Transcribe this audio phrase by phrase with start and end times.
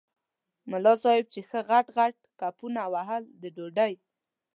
[0.71, 3.93] ملا صاحب چې ښه غټ غټ کپونه وهل د ډوډۍ.